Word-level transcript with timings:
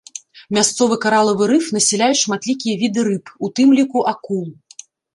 Мясцовы 0.57 0.97
каралавы 1.03 1.43
рыф 1.51 1.69
насяляюць 1.77 2.19
шматлікія 2.23 2.75
віды 2.83 3.01
рыб, 3.11 3.25
у 3.47 3.55
тым 3.61 3.67
ліку 3.83 3.99
акул. 4.17 4.45